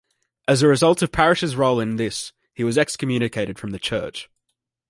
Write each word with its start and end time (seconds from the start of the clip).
As 0.47 0.63
a 0.63 0.67
result 0.67 1.03
of 1.03 1.11
Parrish's 1.11 1.55
role 1.55 1.79
in 1.79 1.97
this, 1.97 2.33
he 2.55 2.63
was 2.63 2.75
excommunicated 2.75 3.59
from 3.59 3.69
the 3.69 3.77
church. 3.77 4.31